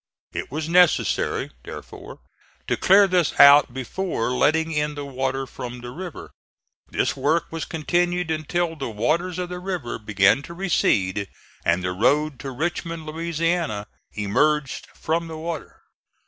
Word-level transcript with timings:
It 0.33 0.49
was 0.49 0.67
necessary, 0.67 1.51
therefore, 1.63 2.21
to 2.67 2.75
clear 2.75 3.05
this 3.07 3.39
out 3.39 3.71
before 3.71 4.31
letting 4.31 4.71
in 4.71 4.95
the 4.95 5.05
water 5.05 5.45
from 5.45 5.81
the 5.81 5.91
river. 5.91 6.31
This 6.89 7.15
work 7.15 7.51
was 7.51 7.65
continued 7.65 8.31
until 8.31 8.75
the 8.75 8.89
waters 8.89 9.37
of 9.37 9.49
the 9.49 9.59
river 9.59 9.99
began 9.99 10.41
to 10.41 10.55
recede 10.55 11.29
and 11.63 11.83
the 11.83 11.91
road 11.91 12.39
to 12.39 12.49
Richmond, 12.49 13.05
Louisiana, 13.05 13.85
emerged 14.15 14.87
from 14.95 15.27
the 15.27 15.37
water. 15.37 15.81